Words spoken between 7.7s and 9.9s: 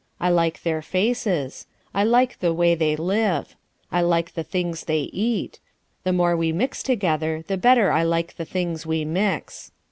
I like the things we mix.